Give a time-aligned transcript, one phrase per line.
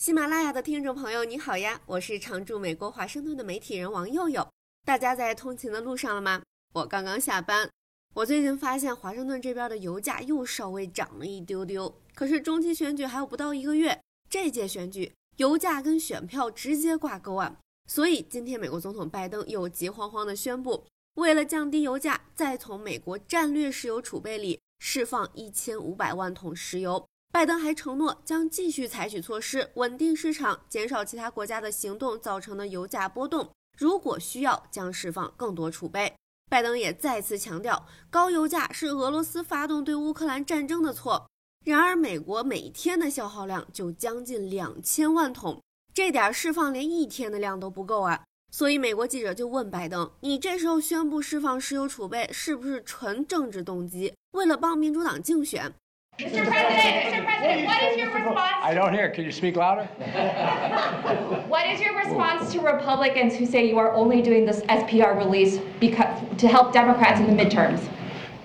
[0.00, 1.78] 喜马拉雅的听众朋友，你好呀！
[1.84, 4.48] 我是常驻美国华盛顿的媒体人王佑佑。
[4.82, 6.40] 大家在通勤的路上了吗？
[6.72, 7.68] 我刚刚下班。
[8.14, 11.94] 我最近发现华盛顿这边的油价又稍微涨了一丢丢。
[12.14, 14.00] 可是中期选举还有不到一个月，
[14.30, 17.58] 这届选举油价跟选票直接挂钩啊！
[17.86, 20.86] 所以今天美国总统拜登又急慌慌地宣布，
[21.16, 27.06] 为了降低油价，再从美国战略石油储备里释放一千五百万桶石油。
[27.32, 33.48] 拜登还承诺将继续采取措施稳定市场，减少其他国家的行动造成的油价波动。
[33.78, 36.12] 如果需要，将释放更多储备。
[36.50, 41.28] 拜登也再次强调，高油价是俄罗斯发动对乌克兰战争的错。
[41.64, 45.62] 然而，美国每天的消耗量就将近两千万桶，
[45.94, 48.24] 这点释放连一天的量都不够啊！
[48.50, 55.72] 所以，美国记者就问拜登：“你这时候宣布释放石油储备，是不是纯政治动机，为了帮民主党竞选？”
[56.19, 56.45] Mr.
[56.47, 57.25] President, Mr.
[57.25, 58.55] President, what is your response?
[58.63, 59.09] I don't hear.
[59.09, 59.83] Can you speak louder?
[61.49, 65.59] What is your response to Republicans who say you are only doing this SPR release
[65.81, 67.81] because to help Democrats in the midterms?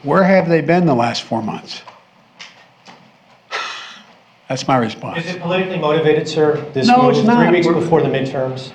[0.02, 1.82] Where have they been the last four months?
[4.48, 5.24] That's my response.
[5.24, 6.56] Is it politically motivated, sir?
[6.72, 7.46] This No, move it's not.
[7.46, 8.72] three weeks We're- before the midterms.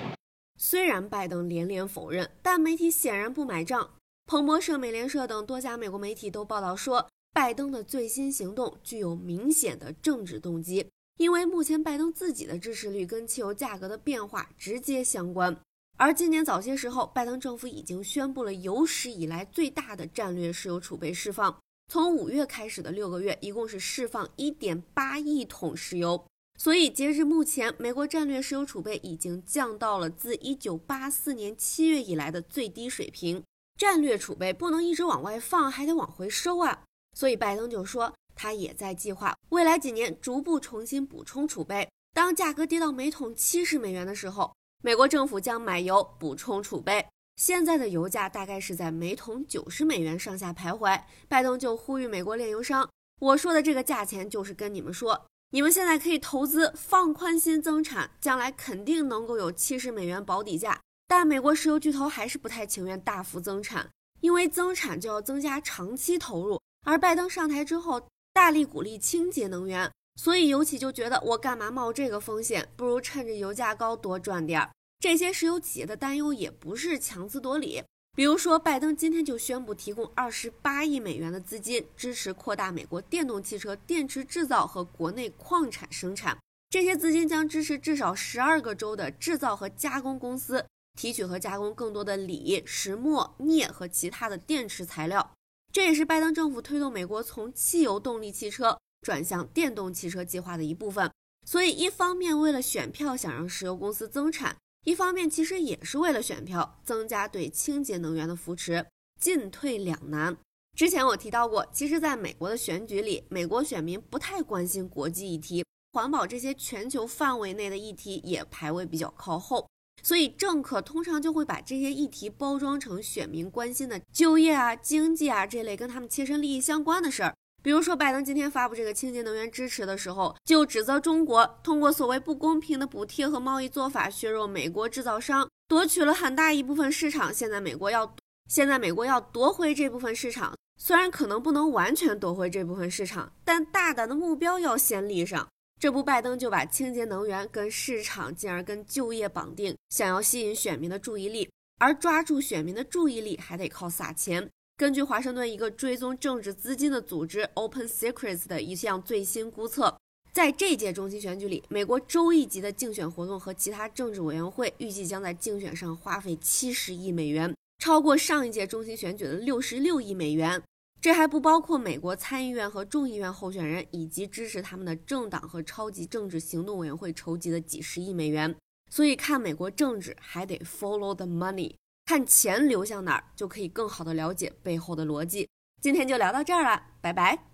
[0.58, 3.90] 虽然拜登连连否认，但媒体显然不买账。
[4.26, 7.08] 彭博社、美联社等多家美国媒体都报道说。
[7.33, 10.85] 拜登的最新行动具有明显的政治动机，
[11.17, 15.57] 因为目前拜登自己的支持率跟汽油价格的变化直接相关。
[15.97, 26.25] 而今年早些时候，拜登政府已经宣布了有史以来最大的战略石油储备释放，从五月开始的六个月，一共是释放一点八亿桶石油。
[26.59, 33.41] 所以截至目前，美国战略石油储备已经降到了自一九八四年七月以来的最低水平。
[33.77, 36.83] 战略储备不能一直往外放，还得往回收啊！
[37.17, 41.89] 所以，拜登就说，他也在计划未来几年逐步重新补充储备。
[42.13, 44.53] 当价格跌到每桶七十美元的时候，
[44.83, 47.05] 美国政府将买油补充储备。
[47.37, 51.01] 现在的油价大概是在每桶九十美元上下徘徊。
[51.27, 52.87] 拜登就呼吁美国炼油商
[53.19, 63.89] ：“我说的这个价钱，就是跟你们说，你们现在可以投资放宽心增产，将来肯定能够有七十美元保底价。”但美国石油巨头还是不太情愿大幅增产，
[64.21, 66.59] 因为增产就要增加长期投入。
[66.83, 74.71] 而拜登上台之后，大力鼓励清洁能源，所以油企就觉得我干嘛冒这个风险，不如趁着油价高多赚点儿。
[74.99, 77.83] 这些石油企业的担忧也不是强词夺理，
[78.15, 86.37] 比如说，拜登今天就宣布提供二十八亿美元的资金，支持扩大美国电动汽车电池制造和国内矿产生产。
[86.69, 90.65] 这些资金将支持至少十二个州的制造和加工公司，
[90.97, 95.31] 提取和加工更多的锂、石墨、镍和其他的电池材料。
[95.71, 101.09] 这也是拜登政府推动美国从汽油动力汽车转向电动汽车计划的一部分。
[101.47, 108.85] 所以，一方面为了选票想让石油公司增产，一方面其实也是为了选票增加对清洁能源的扶持，
[109.19, 110.37] 进退两难。
[110.77, 119.67] 之前我提到过，其实在美国的选举里，美国选民不太关心国际议题，环保这些全球范围内的议题也排位比较靠后。
[120.03, 127.35] 所以，政客通常就会把这些议题包装成选民关心的就业啊、经济啊这类跟他们切身利益相关的事儿。
[127.63, 137.31] 比如说，拜登今天发布这个清洁能源支持的时候，就指责中国通过所谓不公平的补贴和贸易做法削弱美国制造商，夺取了很大一部分市场。
[137.31, 138.15] 现在美国要
[138.49, 145.47] 现在美国要夺回这部分市场，虽然可能不能完全夺回这部分市场，但大胆的目标要先立上。
[145.81, 151.49] 这不，拜登就把清洁能源跟市场，进而跟就业绑定，想要吸引选民的注意力。
[151.79, 154.47] 而抓住选民的注意力，还得靠撒钱。
[154.77, 159.97] 根据华盛顿一个追踪政治资金的组织 Open Secrets 的一项最新估测，
[160.31, 170.61] 在这届中期选举里，美国州一级的竞选活动和其他政治委员会预计将在竞选上花费七十亿美元，超过上一届中期选举的六十六亿美元。
[171.01, 178.55] 这还不包括美国参议院和众议院候选人以及支持他们的政党和超级政治行动委员会筹集的几十亿美元。
[178.87, 181.73] 所以看美国政治还得 follow the money，
[182.05, 185.49] 看钱流向哪儿，就可以更好的了解背后的逻辑。
[185.81, 187.50] 今天就聊到这儿了，拜拜。